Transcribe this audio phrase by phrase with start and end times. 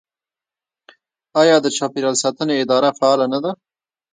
[1.41, 3.51] آیا د چاپیریال ساتنې اداره فعاله نه ده؟